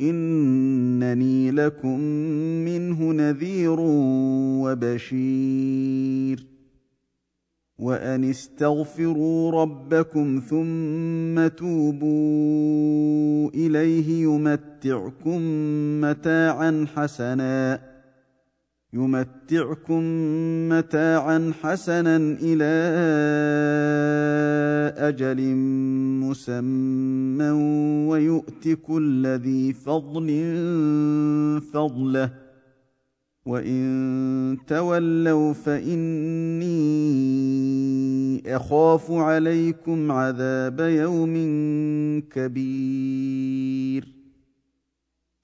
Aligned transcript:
إنني 0.00 1.50
لكم 1.50 2.00
منه 2.64 3.12
نذير 3.12 3.76
وبشير. 4.60 6.46
وأن 7.78 8.24
استغفروا 8.24 9.62
ربكم 9.62 10.42
ثم 10.50 11.48
توبوا 11.48 13.50
إليه 13.50 14.22
يمتعكم 14.22 15.40
متاعا 16.00 16.86
حسنا. 16.96 17.80
يمتعكم 18.96 20.02
متاعا 20.68 21.52
حسنا 21.62 22.16
إلى 22.42 22.74
أجل 24.98 25.54
مسمى 26.24 27.50
ويؤت 28.08 28.68
كل 28.68 29.26
ذي 29.26 29.72
فضل 29.72 30.28
فضله. 31.72 32.30
وإن 33.46 34.58
تولوا 34.66 35.52
فإني 35.52 36.66
أخاف 38.56 39.10
عليكم 39.10 40.12
عذاب 40.12 40.80
يوم 40.80 41.34
كبير. 42.30 44.15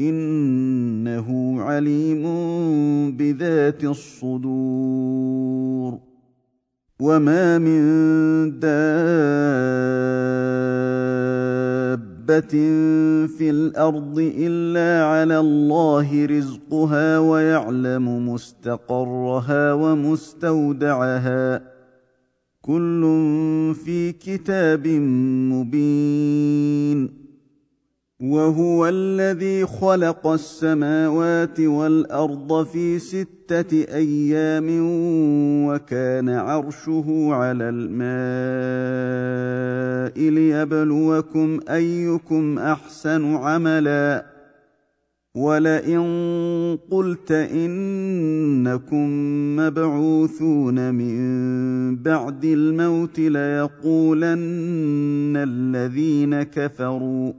إنه 0.00 1.56
عليم 1.62 2.22
بذات 3.16 3.84
الصدور. 3.84 5.30
وما 7.00 7.58
من 7.58 7.80
دابة 8.60 8.80
في 13.26 13.50
الأرض 13.50 14.32
إلا 14.38 15.04
على 15.04 15.38
الله 15.38 16.26
رزقها 16.26 17.18
ويعلم 17.18 18.28
مستقرها 18.28 19.72
ومستودعها. 19.72 21.62
كل 22.62 23.02
في 23.84 24.12
كتاب 24.12 24.86
مبين. 25.52 27.19
وهو 28.20 28.88
الذي 28.88 29.66
خلق 29.66 30.26
السماوات 30.26 31.60
والأرض 31.60 32.66
في 32.66 32.98
ستة 32.98 33.94
أيام 33.94 34.66
وكان 35.66 36.28
عرشه 36.28 37.28
على 37.30 37.68
الماء 37.68 38.30
ليبلوكم 40.30 41.60
أيكم 41.68 42.58
أحسن 42.58 43.34
عملا. 43.34 44.30
ولئن 45.34 46.78
قلت 46.90 47.30
انكم 47.32 49.06
مبعوثون 49.56 50.94
من 50.94 51.96
بعد 51.96 52.44
الموت 52.44 53.18
ليقولن 53.18 54.36
الذين 55.36 56.42
كفروا 56.42 57.32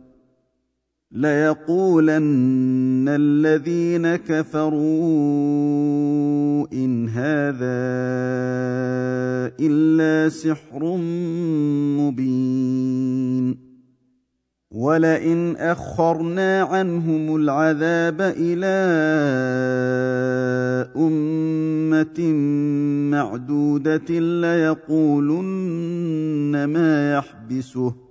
ليقولن 1.11 3.05
الذين 3.07 4.15
كفروا 4.15 4.81
إن 6.73 7.09
هذا 7.09 7.81
إلا 9.59 10.29
سحر 10.29 10.97
مبين. 11.99 13.71
ولئن 14.71 15.55
أخرنا 15.55 16.61
عنهم 16.61 17.35
العذاب 17.35 18.21
إلى 18.21 18.77
أمة 20.95 22.19
معدودة 23.11 24.19
ليقولن 24.19 25.51
ما 26.65 27.13
يحبسه. 27.13 28.10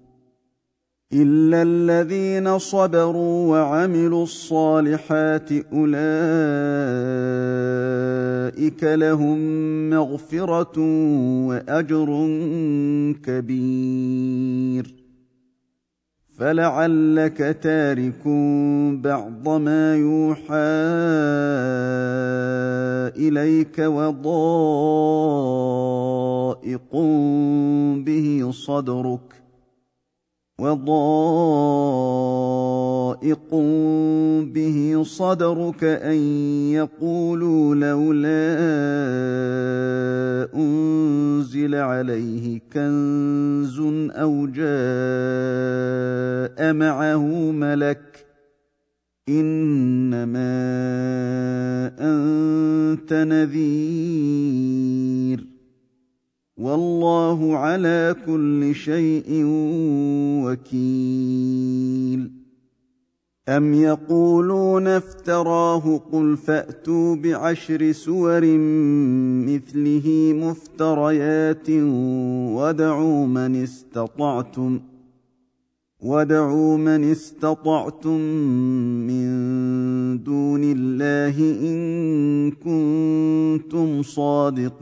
الا 1.13 1.61
الذين 1.61 2.59
صبروا 2.59 3.51
وعملوا 3.51 4.23
الصالحات 4.23 5.51
اولئك 5.51 6.03
لهم 8.83 9.39
مغفره 9.89 10.79
واجر 11.47 12.07
كبير. 13.23 14.95
فلعلك 16.37 17.57
تارك 17.63 18.27
بعض 19.03 19.49
ما 19.49 19.95
يوحى 19.95 20.55
اليك 23.17 23.79
وضائق 23.79 24.15
به 28.05 28.51
صدرك. 28.51 29.40
وضائق 30.61 32.41
به 34.53 35.01
صدرك 35.05 35.83
أن 35.83 36.17
يقولوا 36.71 37.75
لولا 37.75 38.59
أنزل 40.55 41.75
عليه 41.75 42.59
كنز 42.73 43.79
أو 44.11 44.47
جاء 44.47 44.63
معه 46.73 47.51
ملك 47.51 48.25
إنما 49.29 50.61
أنت 51.99 53.13
نذير. 53.13 54.01
والله 56.61 57.57
على 57.57 58.15
كل 58.25 58.75
شيء 58.75 59.43
وكيل. 60.45 62.31
أم 63.49 63.73
يقولون 63.73 64.87
افتراه 64.87 65.97
قل 66.11 66.37
فأتوا 66.37 67.15
بعشر 67.15 67.91
سور 67.91 68.41
مثله 69.47 70.33
مفتريات 70.35 71.69
ودعوا 72.55 73.25
من 73.27 73.63
استطعتم 73.63 74.79
ودعوا 76.01 76.77
من 76.77 77.11
استطعتم 77.11 78.19
من 79.07 79.27
دون 80.23 80.61
الله 80.63 81.37
إن 81.61 82.51
كنتم 82.51 84.01
صادقين 84.03 84.81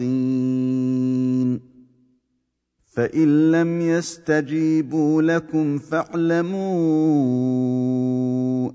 فان 2.87 3.51
لم 3.51 3.81
يستجيبوا 3.81 5.21
لكم 5.21 5.77
فاعلموا 5.77 6.59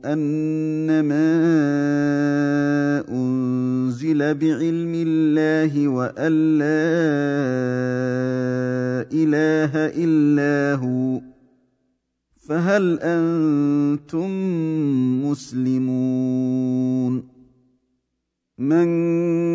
انما 0.05 1.35
انزل 3.09 4.35
بعلم 4.35 4.93
الله 4.95 5.89
وان 5.89 6.59
لا 6.59 6.85
اله 9.13 9.73
الا 10.05 10.75
هو 10.75 10.84
فهل 12.49 12.99
أنتم 13.03 14.31
مسلمون؟ 15.31 17.35
من 18.59 18.85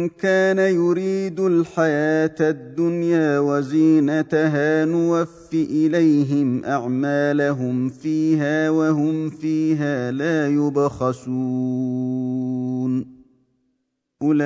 كان 0.10 0.60
يريد 0.60 1.40
الحياة 1.40 2.36
الدنيا 2.42 3.40
وزينتها 3.40 4.86
نوف 4.86 5.54
إليهم 5.54 6.66
أعمالهم 6.66 7.90
فيها 7.90 8.70
وهم 8.70 9.30
فيها 9.30 10.12
لا 10.12 10.48
يبخسون. 10.48 11.20
اولئك 14.24 14.40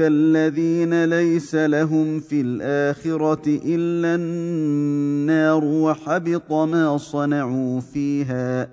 الذين 0.00 1.04
ليس 1.04 1.54
لهم 1.54 2.20
في 2.20 2.40
الاخره 2.40 3.42
الا 3.46 4.14
النار 4.14 5.64
وحبط 5.64 6.52
ما 6.52 6.96
صنعوا 6.96 7.80
فيها 7.80 8.68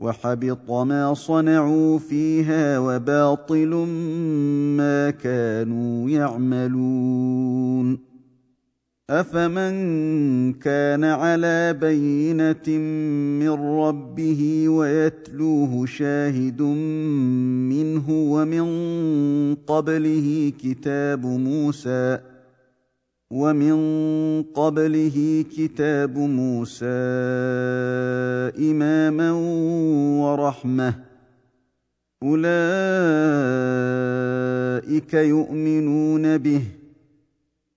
وحبط 0.00 0.70
ما 0.70 1.14
صنعوا 1.14 1.98
فيها 1.98 2.78
وباطل 2.78 3.74
ما 4.76 5.10
كانوا 5.10 6.10
يعملون 6.10 7.98
افمن 9.10 10.52
كان 10.52 11.04
على 11.04 11.72
بينه 11.80 12.78
من 13.40 13.50
ربه 13.80 14.68
ويتلوه 14.68 15.86
شاهد 15.86 16.62
منه 17.72 18.10
ومن 18.10 18.66
قبله 19.54 20.52
كتاب 20.62 21.26
موسى 21.26 22.18
ومن 23.30 23.76
قبله 24.42 25.44
كتاب 25.56 26.18
موسى 26.18 26.86
اماما 28.70 29.32
ورحمه 30.20 30.94
اولئك 32.22 32.64
يؤمنون 35.14 36.38
به 36.38 36.62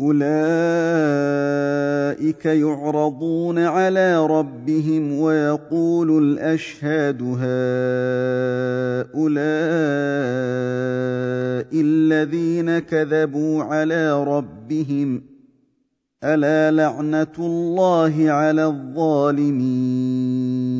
أولئك 0.00 0.24
يعرضون 2.44 3.58
على 3.58 4.26
ربهم 4.26 5.20
ويقول 5.20 6.22
الأشهاد 6.22 7.22
هؤلاء 7.22 7.40
الذين 11.80 12.78
كذبوا 12.78 13.62
على 13.62 14.24
ربهم 14.24 15.22
ألا 16.24 16.70
لعنة 16.70 17.34
الله 17.38 18.30
على 18.30 18.66
الظالمين 18.66 20.79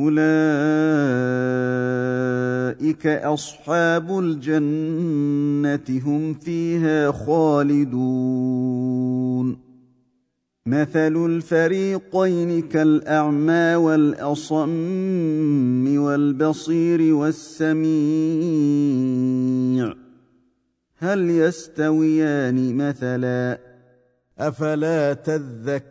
أولئك 0.00 0.20
أصحاب 3.06 4.18
الجنة 4.18 6.00
هم 6.06 6.34
فيها 6.34 7.12
خالدون. 7.12 8.80
مثل 10.66 11.26
الفريقين 11.26 12.62
كالأعمى 12.62 13.74
والأصم 13.74 15.98
والبصير 15.98 17.14
والسميع. 17.14 17.80
هل 20.98 21.30
يستويان 21.30 22.76
مثلا؟ 22.76 23.58
أفلا 24.38 25.12
تذكرون؟ 25.12 25.90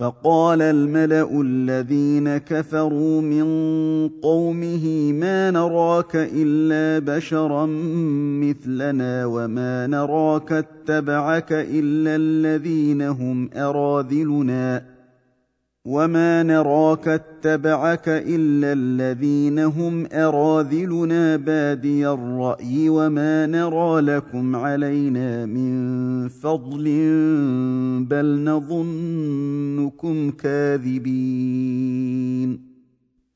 فقال 0.00 0.62
الملأ 0.62 1.40
الذين 1.40 2.38
كفروا 2.38 3.20
من 3.20 3.44
قومه 4.22 5.12
ما 5.12 5.50
نراك 5.50 6.12
إلا 6.14 7.16
بشرا 7.16 7.66
مثلنا 8.40 9.26
وما 9.26 9.86
نراك 9.86 10.52
اتبعك 10.52 11.52
إلا 11.52 12.16
الذين 12.16 13.02
هم 13.02 13.50
أراذلنا 13.56 14.82
وما 15.90 16.42
نراك 16.42 17.08
اتبعك 17.08 18.08
الا 18.08 18.72
الذين 18.72 19.58
هم 19.58 20.06
اراذلنا 20.12 21.36
بادي 21.36 22.08
الراي 22.08 22.88
وما 22.88 23.46
نرى 23.46 24.00
لكم 24.00 24.56
علينا 24.56 25.46
من 25.46 26.28
فضل 26.28 26.84
بل 28.10 28.44
نظنكم 28.44 30.30
كاذبين 30.30 31.80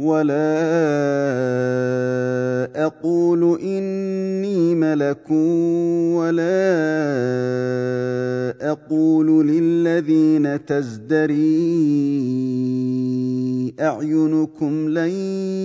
ولا 0.00 0.56
أقول 2.86 3.60
اني 3.60 4.74
ملك 4.74 5.30
ولا 6.16 6.60
أقول 8.72 9.48
للذين 9.48 10.64
تزدري 10.66 11.60
اعينكم 13.80 14.88
لن 14.88 15.10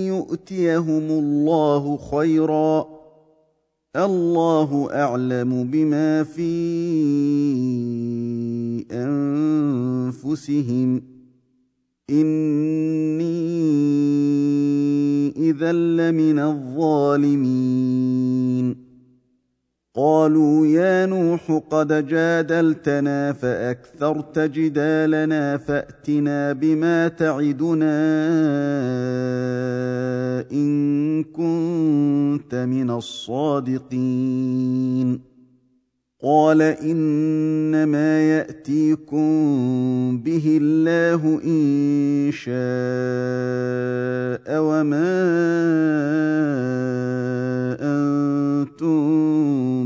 يؤتيهم 0.06 1.06
الله 1.10 1.96
خيرا 1.96 2.86
الله 3.96 4.88
اعلم 4.92 5.64
بما 5.64 6.22
في 6.22 6.52
انفسهم 8.92 11.15
اني 12.10 13.26
اذا 15.36 15.72
لمن 15.72 16.38
الظالمين 16.38 17.96
قالوا 19.94 20.66
يا 20.66 21.06
نوح 21.06 21.62
قد 21.70 22.06
جادلتنا 22.06 23.32
فاكثرت 23.32 24.38
جدالنا 24.38 25.56
فاتنا 25.56 26.52
بما 26.52 27.08
تعدنا 27.08 27.96
ان 30.52 31.24
كنت 31.24 32.54
من 32.54 32.90
الصادقين 32.90 34.16
قال 36.26 36.62
إنما 36.62 38.36
يأتيكم 38.36 39.28
به 40.24 40.58
الله 40.62 41.40
إن 41.44 42.30
شاء 42.34 42.56
وما 44.58 45.14
أنتم 47.78 48.98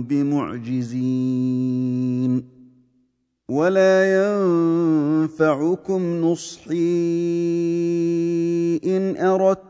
بمعجزين 0.02 1.52
ولا 3.48 3.94
ينفعكم 4.16 6.02
نصحي 6.20 7.00
إن 8.84 9.16
أردت 9.16 9.69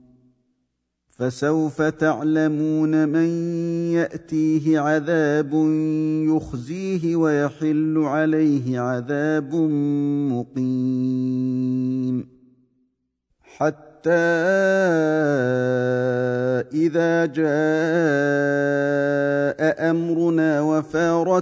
فسوف 1.21 1.81
تعلمون 1.81 3.09
من 3.09 3.27
يأتيه 3.93 4.79
عذاب 4.79 5.53
يخزيه 6.27 7.15
ويحل 7.15 7.97
عليه 7.97 8.79
عذاب 8.79 9.55
مقيم. 10.31 12.27
حتى 13.43 14.09
إذا 16.73 17.25
جاء 17.25 17.51
أمرنا 19.91 20.61
قل 20.61 21.41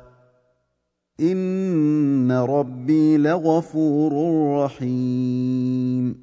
ان 1.21 2.31
ربي 2.31 3.17
لغفور 3.17 4.13
رحيم 4.65 6.15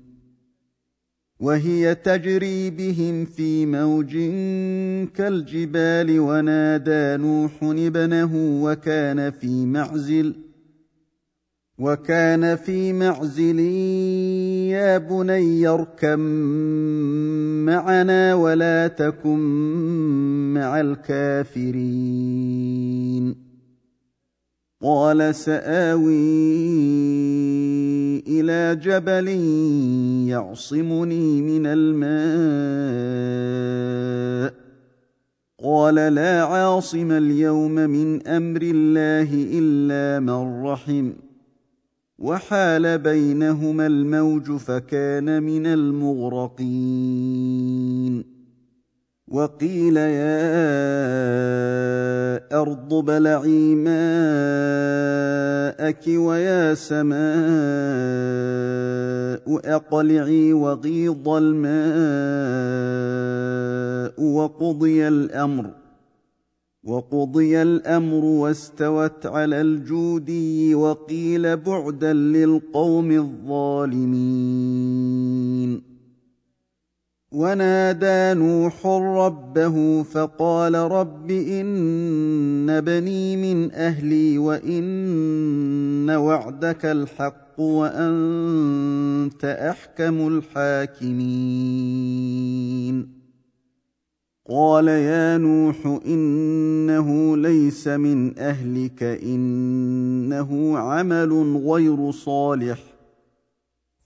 وهي 1.40 1.94
تجري 1.94 2.70
بهم 2.70 3.24
في 3.24 3.66
موج 3.66 4.12
كالجبال 5.14 6.20
ونادى 6.20 7.22
نوح 7.22 7.52
ابنه 7.62 8.30
وكان 8.62 9.30
في 9.30 9.66
معزل 9.66 10.34
وكان 11.78 12.56
في 12.56 12.92
معزل 12.92 13.58
يا 14.70 14.98
بني 14.98 15.68
اركم 15.68 16.20
معنا 17.66 18.34
ولا 18.34 18.86
تكن 18.88 19.38
مع 20.54 20.80
الكافرين 20.80 22.28
قال 24.82 25.35
سآوي 25.35 26.49
إلى 28.26 28.80
جبل 28.82 29.28
يعصمني 30.28 31.42
من 31.42 31.66
الماء. 31.66 32.08
قال 35.64 35.94
لا 35.94 36.42
عاصم 36.42 37.12
اليوم 37.12 37.75
من 37.75 38.26
أمر 38.26 38.62
الله 38.62 39.28
إلا 39.32 40.20
من 40.20 40.64
رحم. 40.64 41.12
وحال 42.18 42.99
بينهما 42.99 43.87
الموج 43.87 44.52
فكان 44.52 45.42
من 45.42 45.66
المغرقين. 45.66 47.77
وقيل 49.30 49.97
يا 49.97 50.38
أرض 52.61 52.94
بلعي 53.04 53.75
ماءك 53.75 53.99
ويا 56.08 56.75
سماء 56.75 57.18
أقلعي 59.76 60.52
وغيض 60.52 61.28
الماء 61.28 61.68
وقضي 64.23 65.08
الأمر 65.08 65.70
وقضي 66.85 67.62
الأمر 67.62 68.25
واستوت 68.25 69.26
على 69.26 69.61
الجودي 69.61 70.75
وقيل 70.75 71.56
بعدا 71.56 72.12
للقوم 72.12 73.11
الظالمين. 73.11 74.68
ونادى 77.32 78.40
نوح 78.40 78.86
ربه 78.86 80.02
فقال 80.02 80.74
رب 80.74 81.30
إن 81.30 82.80
بني 82.80 83.36
من 83.36 83.72
أهلي 83.72 84.38
وإن 84.38 86.10
وعدك 86.10 86.86
الحق 86.86 87.60
وأنت 87.60 89.44
أحكم 89.44 90.42
الحاكمين. 90.56 91.18
قال 94.50 94.88
يا 94.88 95.38
نوح 95.38 96.00
إنه 96.06 97.36
ليس 97.36 97.88
من 97.88 98.38
أهلك 98.38 99.02
إنه 99.02 100.78
عمل 100.78 101.62
غير 101.66 102.10
صالح. 102.10 102.97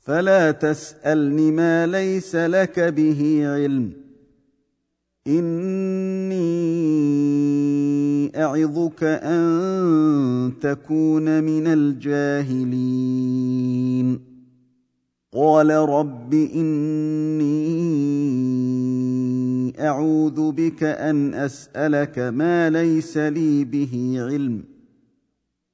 فلا 0.03 0.51
تسألني 0.51 1.51
ما 1.51 1.87
ليس 1.87 2.37
لك 2.37 2.81
به 2.81 3.43
علم. 3.45 3.93
إني 5.27 6.43
أعظك 8.43 9.03
أن 9.03 10.53
تكون 10.61 11.45
من 11.45 11.67
الجاهلين. 11.67 13.13
قال 15.35 15.71
رب 15.71 16.35
إني 16.35 17.53
أعوذ 19.81 20.53
بك 20.53 20.83
أن 20.83 21.35
أسألك 21.35 22.19
ما 22.19 22.71
ليس 22.71 23.17
لي 23.17 23.65
به 23.65 24.15
علم. 24.19 24.72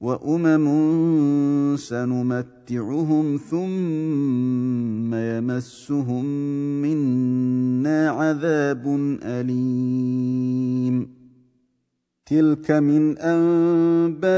وامم 0.00 1.76
سنمتعهم 1.76 3.36
ثم 3.50 5.14
يمسهم 5.14 6.24
منا 6.82 8.10
عذاب 8.10 8.84
اليم 9.22 11.08
تلك 12.26 12.70
من 12.70 13.18
انباء 13.18 14.28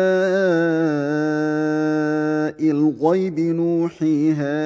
الغيب 2.70 3.40
نوحيها 3.40 4.60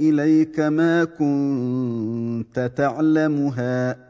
اليك 0.00 0.60
ما 0.60 1.04
كنت 1.04 2.70
تعلمها 2.76 4.09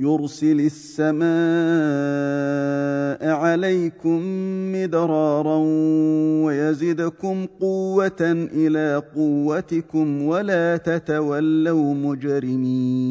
يرسل 0.00 0.60
السماء 0.60 1.30
عليكم 3.30 4.20
مدرارا 4.72 5.56
ويزدكم 6.44 7.46
قوة 7.60 8.48
إلى 8.52 9.02
قوتكم 9.16 10.22
ولا 10.22 10.76
تتولوا 10.76 11.94
مجرمين. 11.94 13.10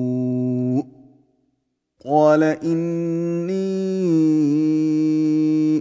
قال 2.05 2.43
إني 2.43 3.51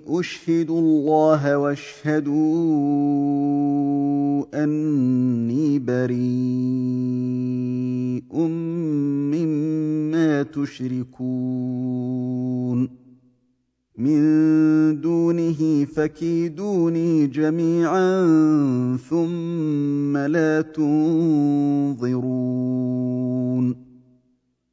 أشهد 0.08 0.70
الله 0.70 1.58
وأشهدوا 1.58 2.24
أني 4.64 5.78
بريء 5.78 6.20
مما 9.32 10.42
تشركون. 10.42 11.90
من 13.98 14.20
دونه 15.00 15.84
فكيدوني 15.84 17.26
جميعا 17.26 18.26
ثم 19.10 20.16
لا 20.16 20.60
تنظرون. 20.60 22.30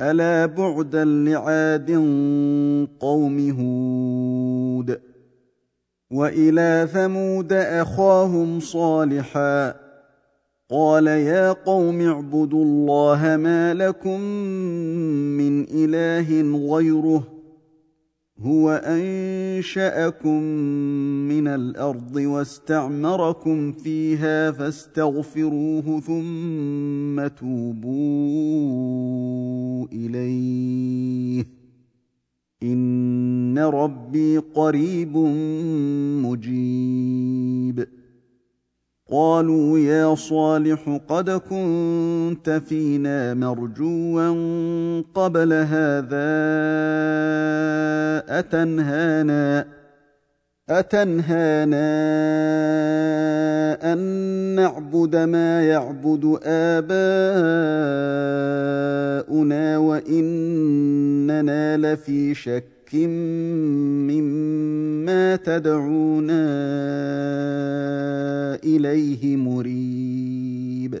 ألا 0.00 0.46
بعدا 0.46 1.04
لعاد 1.04 1.90
قوم 3.00 3.50
هود 3.50 5.00
وإلى 6.10 6.88
ثمود 6.92 7.52
أخاهم 7.52 8.60
صالحا 8.60 9.74
قال 10.70 11.06
يا 11.06 11.52
قوم 11.52 12.00
اعبدوا 12.00 12.64
الله 12.64 13.36
ما 13.36 13.74
لكم 13.74 14.20
من 15.40 15.66
إله 15.70 16.58
غيره 16.74 17.40
هو 18.42 18.70
أنشأكم 18.70 20.42
من 21.28 21.48
الأرض 21.48 22.16
واستعمركم 22.16 23.72
فيها 23.72 24.50
فاستغفروه 24.50 26.00
ثم 26.00 27.26
توبوا 27.26 28.00
إليه. 29.92 31.46
إن 32.62 33.58
ربي 33.58 34.38
قريب 34.38 35.16
مجيب. 36.26 37.88
قالوا 39.10 39.78
يا 39.78 40.14
صالح 40.14 41.00
قد 41.08 41.30
كنت 41.30 42.62
فينا 42.68 43.34
مرجوا 43.34 45.00
قبل 45.14 45.52
هذا 45.52 46.30
أتنهانا. 48.38 49.79
أتنهانا 50.70 51.90
أن 53.92 53.98
نعبد 54.54 55.16
ما 55.16 55.62
يعبد 55.62 56.38
آباؤنا 56.44 56.98
وإننا 59.78 61.76
لفي 61.76 62.34
شك 62.34 62.94
مما 64.10 65.36
تدعونا 65.36 66.44
إليه 68.64 69.36
مريب. 69.36 71.00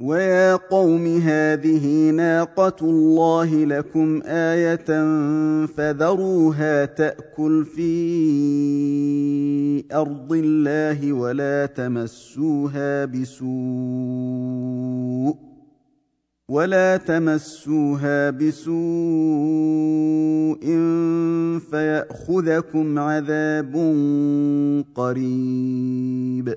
ويا 0.00 0.56
قوم 0.56 1.06
هذه 1.06 2.10
ناقه 2.10 2.76
الله 2.82 3.64
لكم 3.64 4.22
إيه 4.24 4.84
فذروها 5.66 6.84
تاكل 6.84 7.64
في 7.64 7.84
ارض 9.92 10.32
الله 10.32 11.12
ولا 11.12 11.66
تمسوها 11.66 13.04
بسوء 13.04 13.46
ولا 16.48 16.96
تمسوها 16.96 18.30
بسوء 18.30 18.76
فياخذكم 21.70 22.98
عذاب 22.98 23.74
قريب 24.94 26.56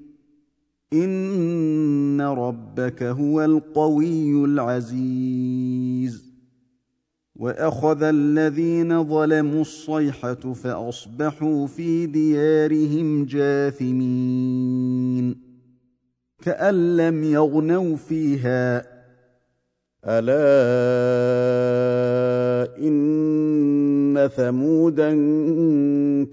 ان 0.93 2.21
ربك 2.21 3.03
هو 3.03 3.45
القوي 3.45 4.45
العزيز. 4.45 6.31
واخذ 7.35 8.03
الذين 8.03 9.03
ظلموا 9.03 9.61
الصيحه 9.61 10.33
فاصبحوا 10.33 11.67
في 11.67 12.05
ديارهم 12.05 13.25
جاثمين. 13.25 13.91
كان 16.41 16.97
لم 16.97 17.23
يغنوا 17.23 17.95
فيها. 17.95 18.91
الا 20.05 20.41
ان 22.77 24.29
ثمودا 24.35 25.13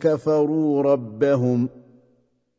كفروا 0.00 0.82
ربهم 0.82 1.68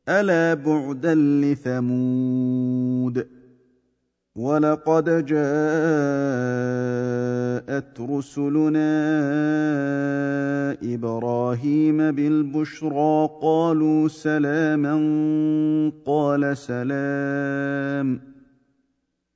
الا 0.09 0.53
بعدا 0.53 1.15
لثمود 1.43 3.25
ولقد 4.35 5.25
جاءت 5.25 5.39
رسلنا 7.99 8.89
إبراهيم 10.83 11.97
بالبشرى 12.11 13.29
قالوا 13.41 14.07
سلاما 14.07 14.95
قال 16.05 16.57
سلام 16.57 18.21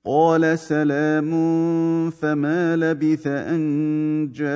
قال 0.05 0.59
سلام 0.59 1.29
فما 2.09 2.75
لبث 2.75 3.27
ان 3.27 4.31
جاء 4.31 4.53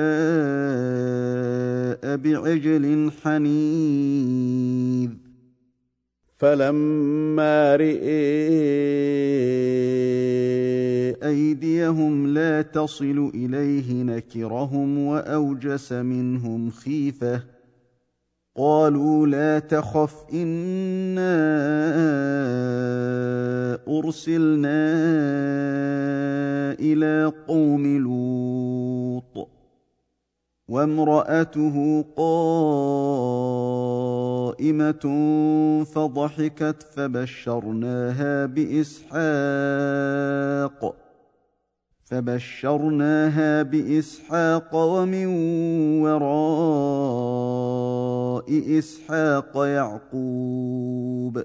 بعجل 2.16 3.10
حنيذ 3.22 5.10
فلما 6.38 7.76
رئي 7.76 7.98
أيديهم 11.22 12.26
لا 12.26 12.62
تصل 12.62 13.30
إليه 13.34 14.02
نكرهم 14.02 14.98
وأوجس 14.98 15.92
منهم 15.92 16.70
خيفة. 16.70 17.42
قالوا 18.56 19.26
لا 19.26 19.58
تخف 19.58 20.14
إنا 20.34 21.38
أرسلنا 23.88 24.88
إلى 26.80 27.32
قوم 27.48 27.96
لوط. 27.96 29.27
وامرأته 30.68 32.04
قائمة 32.16 32.64
فضحكت 35.84 36.82
فبشرناها 36.82 38.46
بإسحاق 38.46 39.18
فبشرناها 42.04 43.62
بإسحاق 43.62 44.74
ومن 44.74 45.26
وراء 46.02 47.28
إسحاق 48.78 49.56
يعقوب. 49.56 51.44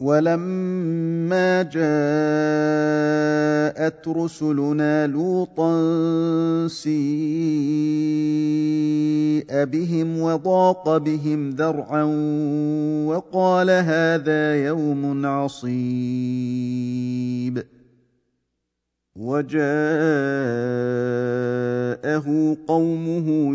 ولما 0.00 1.62
جاءت 1.62 1.78
رسلنا 4.08 5.06
لوطا 5.06 5.72
سيء 6.68 6.98
بهم 9.64 10.20
وضاق 10.20 10.96
بهم 10.96 11.50
ذرعا 11.50 12.04
وقال 13.06 13.70
هذا 13.70 14.64
يوم 14.66 15.26
عصيب 15.26 16.68
وجاءه 19.16 19.66
قومه 22.68 23.54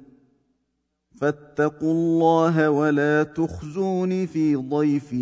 فاتقوا 1.21 1.93
الله 1.93 2.69
ولا 2.69 3.23
تخزون 3.23 4.25
في 4.25 4.55
ضيفي. 4.55 5.21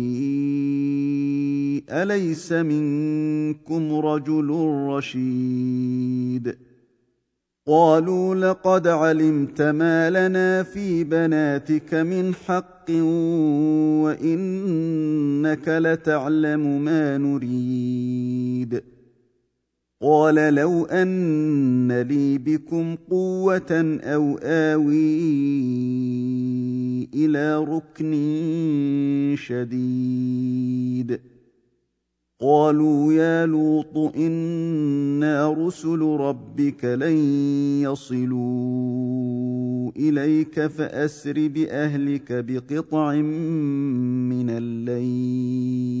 أليس 1.90 2.52
منكم 2.52 3.94
رجل 3.94 4.50
رشيد؟ 4.88 6.56
قالوا 7.66 8.34
لقد 8.34 8.86
علمت 8.86 9.62
ما 9.62 10.10
لنا 10.10 10.62
في 10.62 11.04
بناتك 11.04 11.94
من 11.94 12.34
حق 12.34 12.90
وإنك 14.04 15.68
لتعلم 15.68 16.84
ما 16.84 17.18
نريد. 17.18 18.82
قال 20.02 20.54
لو 20.54 20.84
أن 20.84 22.02
لي 22.02 22.38
بكم 22.38 22.96
قوة 23.10 23.98
أو 24.02 24.38
آوي 24.42 25.20
إلى 27.14 27.64
ركن 27.64 28.14
شديد. 29.38 31.20
قالوا 32.40 33.12
يا 33.12 33.46
لوط 33.46 34.16
إنا 34.16 35.52
رسل 35.52 36.00
ربك 36.00 36.84
لن 36.84 37.16
يصلوا 37.82 39.90
إليك 39.96 40.66
فأسر 40.66 41.48
بأهلك 41.48 42.32
بقطع 42.32 43.14
من 44.30 44.50
الليل. 44.50 46.00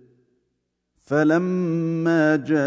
فلما 1.11 2.35
جاء 2.35 2.61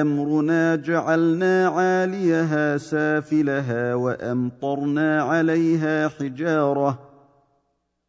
أمرنا 0.00 0.76
جعلنا 0.76 1.68
عاليها 1.68 2.76
سافلها 2.76 3.94
وأمطرنا 3.94 5.22
عليها 5.22 6.08
حجارة 6.08 6.98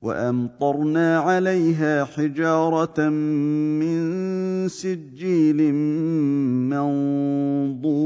وأمطرنا 0.02 1.20
عليها 1.20 2.04
حجارة 2.06 3.10
من 3.10 4.68
سجيل 4.68 5.74
منضود 6.70 8.06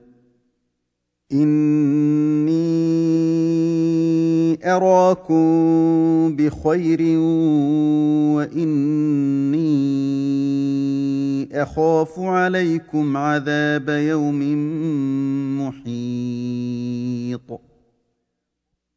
إني 1.33 2.91
أراكم 4.65 6.35
بخير 6.35 7.01
وإني 8.35 9.61
أخاف 11.61 12.19
عليكم 12.19 13.17
عذاب 13.17 13.89
يوم 13.89 14.39
محيط. 15.61 17.70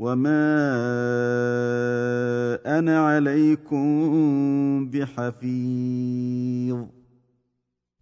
وما 0.00 0.56
أنا 2.78 3.06
عليكم 3.06 3.80
بحفيظ 4.90 6.78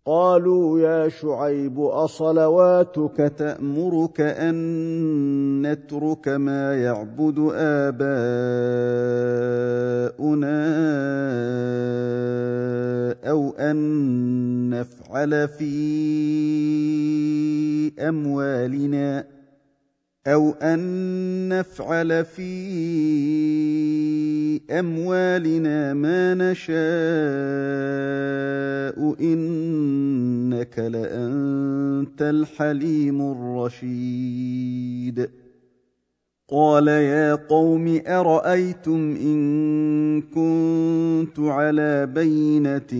قالوا 0.06 0.80
يا 0.80 1.08
شعيب 1.08 1.80
اصلواتك 1.80 3.32
تامرك 3.38 4.20
ان 4.20 5.66
نترك 5.66 6.28
ما 6.28 6.74
يعبد 6.74 7.38
اباؤنا 7.54 8.18
أو 13.30 13.50
ان 13.50 14.70
نفعل 14.70 15.48
في 15.48 15.68
اموالنا 18.08 19.37
أو 20.28 20.50
ان 20.50 21.48
نفعل 21.48 22.24
في 22.24 22.50
اموالنا 24.70 25.94
ما 25.94 26.34
نشاء 26.34 26.78
انك 29.20 30.78
لانت 30.78 32.22
الحليم 32.22 33.32
الرشيد 33.32 35.30
قال 36.50 36.88
يا 36.88 37.34
قوم 37.34 38.00
ارايتم 38.06 39.16
ان 39.16 40.22
كنت 40.22 41.38
على 41.38 42.06
بينه 42.06 42.94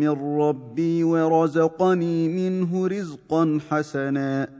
من 0.00 0.38
ربي 0.40 1.04
ورزقني 1.04 2.28
منه 2.28 2.86
رزقا 2.86 3.58
حسنا 3.70 4.59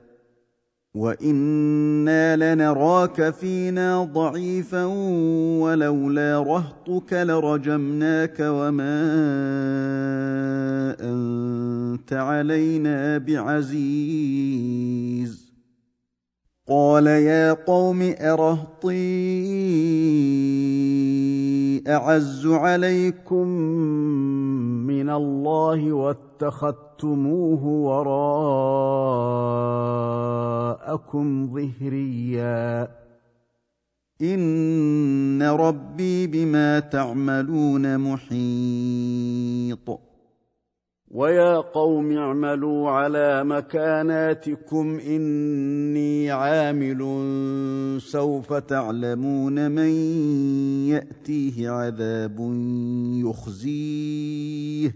وأنا 0.93 2.53
لنراك 2.53 3.29
فينا 3.33 4.03
ضعيفا 4.03 4.85
ولولا 5.61 6.43
رهطك 6.43 7.13
لرجمناك 7.13 8.37
وما 8.39 9.01
انت 10.99 12.13
علينا 12.13 13.17
بعزيز 13.17 14.61
قال 16.69 17.07
يا 17.07 17.53
قوم 17.53 18.13
أرهطي 18.19 18.91
أعز 21.87 22.47
عليكم 22.47 23.47
من 24.87 25.09
الله 25.09 25.91
واتخذتموه 25.91 27.65
وراءكم 27.65 28.07
ظهريا. 31.53 32.87
إن 34.21 35.43
ربي 35.43 36.27
بما 36.27 36.79
تعملون 36.79 37.97
محيط. 37.97 40.10
ويا 41.13 41.57
قوم 41.57 42.17
اعملوا 42.17 42.89
على 42.89 43.43
مكاناتكم 43.43 44.99
اني 44.99 46.31
عامل 46.31 47.01
سوف 48.01 48.53
تعلمون 48.53 49.71
من 49.71 49.89
ياتيه 50.89 51.69
عذاب 51.69 52.37
يخزيه 53.25 54.95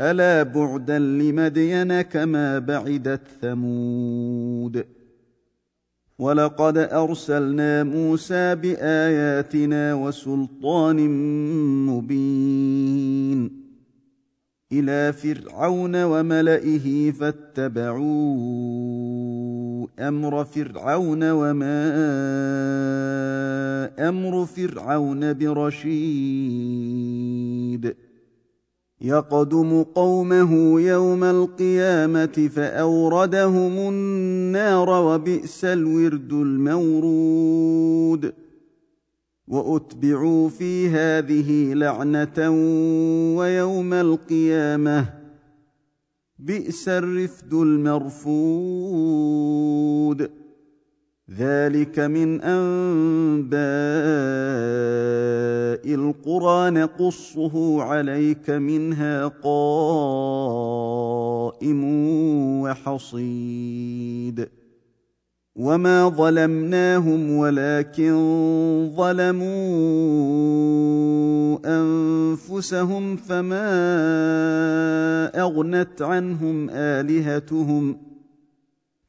الا 0.00 0.42
بعدا 0.42 0.98
لمدين 0.98 2.02
كما 2.02 2.58
بعدت 2.58 3.20
ثمود 3.42 4.84
ولقد 6.18 6.78
ارسلنا 6.78 7.84
موسى 7.84 8.54
باياتنا 8.54 9.94
وسلطان 9.94 11.08
مبين 11.86 13.66
إلى 14.72 15.12
فرعون 15.12 16.04
وملئه 16.04 17.10
فاتبعوا 17.10 18.06
أمر 19.98 20.44
فرعون 20.44 21.30
وما 21.30 21.86
أمر 24.08 24.46
فرعون 24.46 25.32
برشيد 25.34 25.96
يقدم 29.00 29.82
قومه 29.82 30.80
يوم 30.80 31.24
القيامة 31.24 32.50
فأوردهم 32.54 33.88
النار 33.88 34.90
وبئس 34.90 35.64
الورد 35.64 36.32
المورود. 36.32 38.32
وأتبعوا 39.48 40.48
في 40.48 40.88
هذه 40.88 41.74
لعنة 41.74 42.50
ويوم 43.38 43.92
القيامة 43.92 45.06
بئس 46.38 46.88
الرفد 46.88 47.54
المرفود. 47.54 48.86
ذلك 51.38 51.98
من 51.98 52.40
أنباء 52.40 54.45
القرى 55.96 56.70
نقصه 56.70 57.82
عليك 57.82 58.50
منها 58.50 59.26
قائم 59.26 60.50
وحصيد. 62.62 64.48
وما 65.56 66.08
ظلمناهم 66.08 67.30
ولكن 67.30 68.12
ظلموا 68.96 69.46
أنفسهم 71.64 73.16
فما 73.16 73.66
أغنت 75.40 76.02
عنهم 76.02 76.70
آلهتهم 76.70 77.96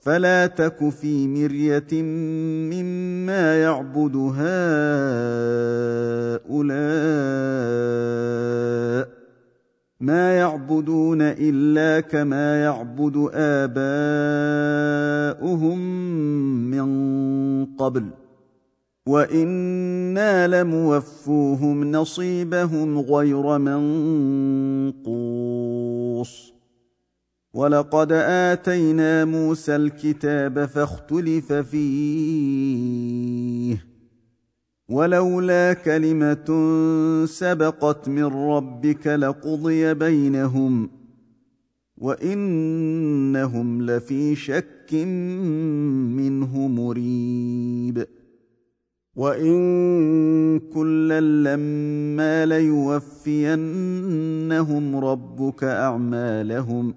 فلا 0.00 0.46
تك 0.46 0.88
في 0.88 1.28
مرية 1.28 2.02
مما 2.72 3.62
يعبد 3.62 4.16
هؤلاء 4.16 4.70
ما 10.00 10.34
يعبدون 10.36 11.18
إلا 11.22 12.00
كما 12.00 12.64
يعبد 12.64 13.30
آباؤهم 13.34 13.78
من 16.70 16.86
قبل. 17.64 18.04
وإنا 19.06 20.62
لموفوهم 20.62 21.92
نصيبهم 21.92 22.98
غير 22.98 23.58
منقوص. 24.98 26.59
ولقد 27.54 28.12
اتينا 28.12 29.24
موسى 29.24 29.76
الكتاب 29.76 30.64
فاختلف 30.66 31.52
فيه 31.52 32.70
ولولا 34.88 35.72
كلمه 35.72 36.46
سبقت 37.26 38.08
من 38.08 38.24
ربك 38.24 39.06
لقضي 39.06 39.94
بينهم 39.94 40.90
وانهم 41.96 43.82
لفي 43.82 44.36
شك 44.36 44.94
منه 46.14 46.68
مريب 46.68 48.06
وان 49.16 50.60
كلا 50.74 51.20
لما 51.20 52.46
ليوفينهم 52.46 53.56
ربك 54.96 55.64
اعمالهم 55.64 56.94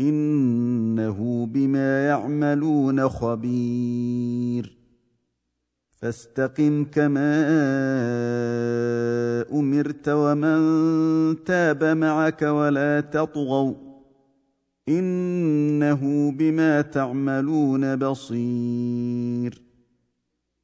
إنه 0.00 1.46
بما 1.46 2.06
يعملون 2.06 3.08
خبير. 3.08 4.76
فاستقم 6.02 6.84
كما 6.84 7.46
أمرت 9.52 10.08
ومن 10.08 11.44
تاب 11.44 11.84
معك 11.84 12.42
ولا 12.42 13.00
تطغوا. 13.00 13.74
إنه 14.88 16.32
بما 16.38 16.80
تعملون 16.80 17.96
بصير. 17.96 19.69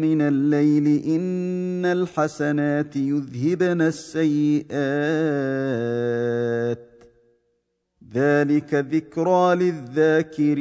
من 0.00 0.22
الليل 0.22 0.86
إن 0.86 1.84
الحسنات 1.84 2.96
يذهبن 2.96 3.80
السيئات. 3.80 4.70
ذلك 8.14 8.74
ذكرى 8.74 9.54
للذاكرين. 9.54 10.60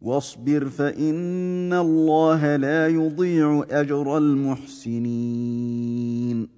واصبر 0.00 0.68
فإن 0.68 1.72
الله 1.72 2.56
لا 2.56 2.88
يضيع 2.88 3.64
أجر 3.70 4.18
المحسنين. 4.18 6.57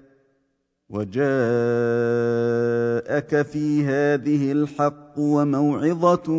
وجاءك 0.93 1.21
في 3.41 3.83
هذه 3.83 4.51
الحق 4.51 5.13
وموعظة 5.17 6.31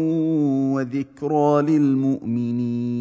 وذكرى 0.74 1.62
للمؤمنين. 1.62 2.92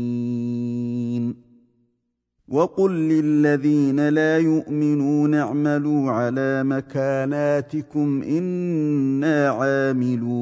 وقل 2.48 2.92
للذين 2.92 4.10
لا 4.10 4.38
يؤمنون 4.38 5.36
اعملوا 5.36 6.12
على 6.12 6.64
مكاناتكم 6.64 8.24
إنا 8.24 9.50
عاملون. 9.50 10.42